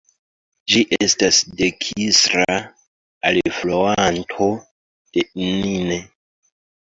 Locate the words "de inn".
5.19-5.93